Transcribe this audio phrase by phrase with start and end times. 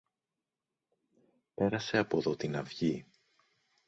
[1.53, 3.05] Πέρασε από δω την αυγή.